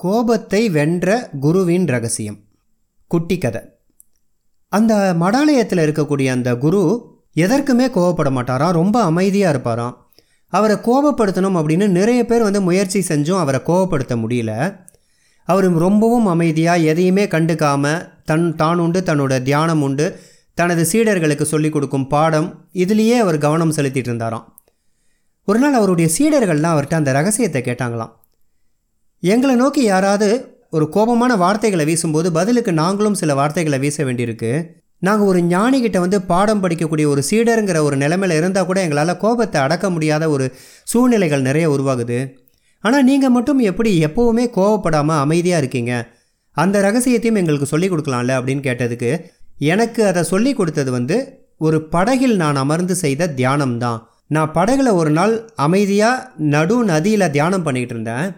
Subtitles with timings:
[0.00, 2.38] கோபத்தை வென்ற குருவின் ரகசியம்.
[3.06, 3.60] குட்டி கதை.
[4.68, 6.82] அந்த மடாலயத்தில் இருக்கக்கூடிய அந்த குரு
[7.36, 8.70] எதற்குமே கோவப்பட மாட்டாராம்.
[8.70, 9.94] ரொம்ப அமைதியாக இருப்பாராம்.
[10.46, 14.76] அவரை கோபப்படுத்தணும் அப்படின்னு நிறைய பேர் வந்து முயற்சி செஞ்சும் அவரை கோபப்படுத்த முடியல.
[15.44, 20.20] அவர் ரொம்பவும் அமைதியாக எதையுமே கண்டுக்காமல் தன் தான் உண்டு தன்னோட தியானம் உண்டு
[20.54, 24.62] தனது சீடர்களுக்கு சொல்லிக் கொடுக்கும் பாடம் இதுலேயே அவர் கவனம் செலுத்திட்டு இருந்தாராம்.
[25.44, 28.12] ஒரு நாள் அவருடைய சீடர்கள்லாம் அவர்கிட்ட அந்த ரகசியத்தை கேட்டாங்களாம்.
[29.22, 30.28] எங்களை நோக்கி யாராவது
[30.70, 34.50] ஒரு கோபமான வார்த்தைகளை வீசும்போது பதிலுக்கு நாங்களும் சில வார்த்தைகளை வீச வேண்டியிருக்கு.
[34.98, 39.86] நாங்கள் ஒரு ஞானிகிட்ட வந்து பாடம் படிக்கக்கூடிய ஒரு சீடருங்கிற ஒரு நிலைமையில் இருந்தால் கூட எங்களால் கோபத்தை அடக்க
[39.90, 40.46] முடியாத ஒரு
[40.84, 42.18] சூழ்நிலைகள் நிறைய உருவாகுது.
[42.84, 45.92] ஆனால் நீங்கள் மட்டும் எப்படி எப்போவுமே கோவப்படாமல் அமைதியாக இருக்கீங்க?
[46.56, 49.10] அந்த ரகசியத்தையும் எங்களுக்கு சொல்லிக் கொடுக்கலாம்ல அப்படின்னு கேட்டதுக்கு
[49.74, 51.16] எனக்கு அதை சொல்லி கொடுத்தது வந்து
[51.58, 55.34] ஒரு படகில் நான் அமர்ந்து செய்த தியானம் தான் நான் படகுல ஒரு நாள்
[55.66, 58.28] அமைதியாக நடு நதியில் தியானம் பண்ணிக்கிட்டு இருந்தேன்.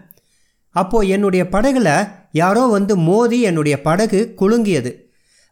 [0.75, 1.89] அப்போது என்னுடைய படகுல
[2.31, 4.91] யாரோ வந்து மோதி என்னுடைய படகு குலுங்கியது.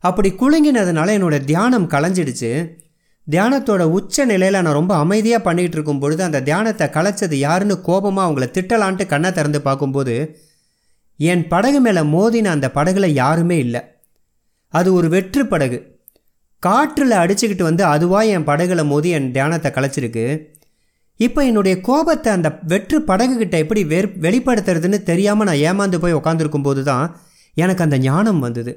[0.03, 2.51] அப்படி குலுங்கினதுனால என்னோடய தியானம் கலைஞ்சிடுச்சு.
[3.31, 8.45] தியானத்தோட உச்ச நிலையில் நான் ரொம்ப அமைதியாக பண்ணிகிட்டு இருக்கும் பொழுது அந்த தியானத்தை கலைச்சது யாருன்னு கோபமாக அவங்கள
[8.57, 10.15] திட்டலான்ட்டு கண்ணை திறந்து பார்க்கும்போது
[11.15, 13.81] என் படகு மேலே மோதின அந்த படகுல யாருமே இல்லை.
[14.73, 15.99] அது ஒரு வெற்று படகு.
[16.59, 20.25] காற்றில் அடிச்சுக்கிட்டு வந்து அதுவாக என் படகுல மோதி என் தியானத்தை கலைச்சிருக்கு.
[21.19, 26.83] இப்போ என்னுடைய கோபத்தை அந்த வெற்று படகுகிட்ட எப்படி வெ வெளிப்படுத்துறதுன்னு தெரியாமல் நான் ஏமாந்து போய் உக்காந்துருக்கும் போது
[26.83, 27.07] தான்
[27.57, 28.71] எனக்கு அந்த ஞானம் வந்தது.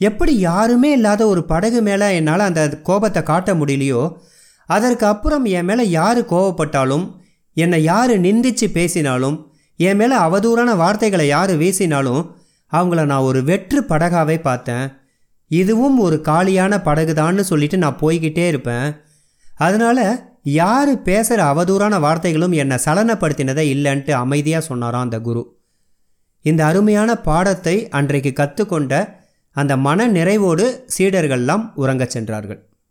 [0.00, 4.02] எப்படி யாருமே இல்லாத ஒரு படகு மேலே என்னால் அந்த கோபத்தை காட்ட முடியலையோ
[4.68, 7.04] அதற்கு அப்புறம் என் மேலே யார் கோவப்பட்டாலும்
[7.56, 9.36] என்னை யார் நிந்திச்சு பேசினாலும்
[9.78, 12.22] என் மேலே அவதூறான வார்த்தைகளை யார் வீசினாலும்
[12.72, 14.86] அவங்கள நான் ஒரு வெற்று படகாவே பார்த்தேன்.
[15.50, 18.86] இதுவும் ஒரு காலியான படகுதான்னு சொல்லிட்டு நான் போய்கிட்டே இருப்பேன்.
[19.58, 20.04] அதனால்
[20.46, 25.58] யார் பேசுகிற அவதூறான வார்த்தைகளும் என்னை சலனப்படுத்தினதை இல்லைன்ட்டு அமைதியாக சொன்னாராம் அந்த குரு.
[26.42, 32.68] இந்த அருமையான பாடத்தை அன்றைக்கு கற்றுக்கொண்ட அந்த மன நிறைவோடு சீடர்கள்லாம் உறங்கச் சென்றார்கள்.